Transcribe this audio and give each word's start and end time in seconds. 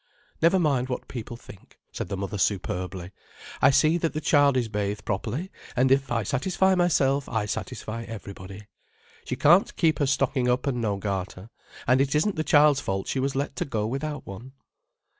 "Never 0.41 0.57
mind 0.57 0.89
what 0.89 1.07
people 1.07 1.37
think," 1.37 1.77
said 1.91 2.09
the 2.09 2.17
mother 2.17 2.39
superbly. 2.39 3.11
"I 3.61 3.69
see 3.69 3.99
that 3.99 4.13
the 4.13 4.19
child 4.19 4.57
is 4.57 4.67
bathed 4.67 5.05
properly, 5.05 5.51
and 5.75 5.91
if 5.91 6.11
I 6.11 6.23
satisfy 6.23 6.73
myself 6.73 7.29
I 7.29 7.45
satisfy 7.45 8.05
everybody. 8.05 8.65
She 9.25 9.35
can't 9.35 9.75
keep 9.75 9.99
her 9.99 10.07
stocking 10.07 10.49
up 10.49 10.65
and 10.65 10.81
no 10.81 10.97
garter, 10.97 11.51
and 11.85 12.01
it 12.01 12.15
isn't 12.15 12.35
the 12.35 12.43
child's 12.43 12.79
fault 12.79 13.07
she 13.07 13.19
was 13.19 13.35
let 13.35 13.55
to 13.57 13.65
go 13.65 13.85
without 13.85 14.25
one." 14.25 14.53